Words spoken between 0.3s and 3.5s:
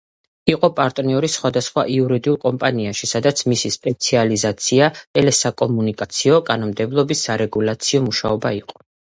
იყო პარტნიორი სხვადასხვა იურიდიულ კომპანიაში, სადაც